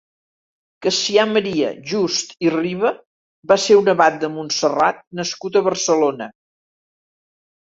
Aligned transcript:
Cassià 0.85 1.25
Maria 1.33 1.67
Just 1.91 2.33
i 2.45 2.49
Riba 2.55 2.93
va 3.53 3.59
ser 3.65 3.77
un 3.83 3.93
abat 3.93 4.19
de 4.25 4.31
Montserrat 4.39 4.99
nascut 5.21 5.61
a 5.61 5.65
Barcelona. 5.69 6.31